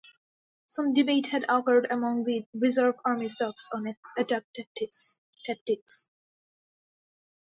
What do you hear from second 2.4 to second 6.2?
Reserve Army staffs on attack tactics.